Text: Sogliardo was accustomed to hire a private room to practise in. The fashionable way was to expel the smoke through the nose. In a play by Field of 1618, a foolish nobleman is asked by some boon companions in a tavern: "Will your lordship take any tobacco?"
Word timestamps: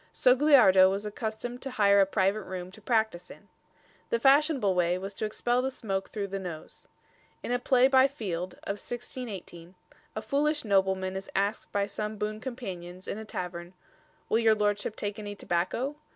Sogliardo 0.11 0.89
was 0.89 1.05
accustomed 1.05 1.61
to 1.61 1.69
hire 1.69 2.01
a 2.01 2.07
private 2.07 2.41
room 2.41 2.71
to 2.71 2.81
practise 2.81 3.29
in. 3.29 3.47
The 4.09 4.19
fashionable 4.19 4.73
way 4.73 4.97
was 4.97 5.13
to 5.13 5.25
expel 5.25 5.61
the 5.61 5.69
smoke 5.69 6.09
through 6.09 6.29
the 6.29 6.39
nose. 6.39 6.87
In 7.43 7.51
a 7.51 7.59
play 7.59 7.87
by 7.87 8.07
Field 8.07 8.55
of 8.63 8.81
1618, 8.81 9.75
a 10.15 10.21
foolish 10.23 10.65
nobleman 10.65 11.15
is 11.15 11.29
asked 11.35 11.71
by 11.71 11.85
some 11.85 12.17
boon 12.17 12.39
companions 12.39 13.07
in 13.07 13.19
a 13.19 13.25
tavern: 13.25 13.75
"Will 14.27 14.39
your 14.39 14.55
lordship 14.55 14.95
take 14.95 15.19
any 15.19 15.35
tobacco?" 15.35 15.95